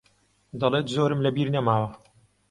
دەڵێت 0.59 0.87
زۆرم 0.95 1.19
لەبیر 1.25 1.47
نەماوە. 1.55 1.89